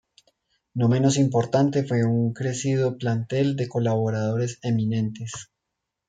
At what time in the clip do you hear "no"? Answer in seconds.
0.73-0.87